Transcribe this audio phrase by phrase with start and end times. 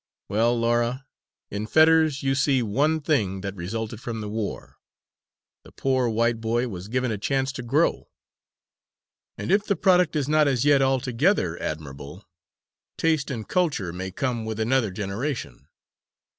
[0.29, 1.05] Well, Laura,
[1.51, 4.79] in Fetters you see one thing that resulted from the war
[5.61, 8.09] the poor white boy was given a chance to grow;
[9.37, 12.25] and if the product is not as yet altogether admirable,
[12.97, 15.67] taste and culture may come with another generation."